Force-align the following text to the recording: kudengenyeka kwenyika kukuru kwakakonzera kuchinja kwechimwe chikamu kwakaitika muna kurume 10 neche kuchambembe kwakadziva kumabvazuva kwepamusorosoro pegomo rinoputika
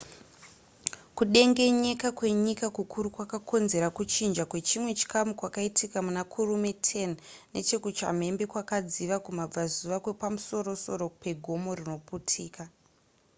kudengenyeka 1.17 2.07
kwenyika 2.17 2.65
kukuru 2.77 3.07
kwakakonzera 3.15 3.87
kuchinja 3.97 4.43
kwechimwe 4.51 4.91
chikamu 4.99 5.31
kwakaitika 5.39 5.97
muna 6.05 6.23
kurume 6.31 6.71
10 6.71 7.13
neche 7.53 7.75
kuchambembe 7.83 8.43
kwakadziva 8.51 9.17
kumabvazuva 9.25 9.97
kwepamusorosoro 10.03 11.05
pegomo 11.21 11.69
rinoputika 11.79 12.63